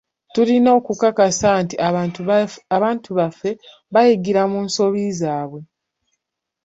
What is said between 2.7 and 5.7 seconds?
abantu baffe bayigira mu nsobi zaabwe.